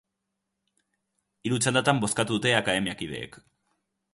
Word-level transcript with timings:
Hiru 1.47 1.61
txandatan 1.65 2.01
bozkatu 2.07 2.39
dute 2.39 2.55
akademiakideek. 2.61 3.39